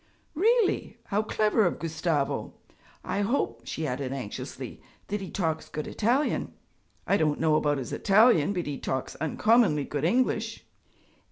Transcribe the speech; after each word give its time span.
'Really? 0.33 0.97
How 1.05 1.21
clever 1.21 1.63
of 1.63 1.77
Gustavo! 1.77 2.55
I 3.03 3.21
hope,' 3.21 3.61
she 3.67 3.85
added 3.85 4.11
anxiously, 4.11 4.81
'that 5.05 5.21
he 5.21 5.29
talks 5.29 5.69
good 5.69 5.85
Italian?' 5.85 6.53
'I 7.05 7.17
don't 7.17 7.39
know 7.39 7.53
about 7.55 7.77
his 7.77 7.93
Italian, 7.93 8.51
but 8.51 8.65
he 8.65 8.79
talks 8.79 9.13
uncommonly 9.21 9.83
good 9.83 10.03
English.' 10.03 10.65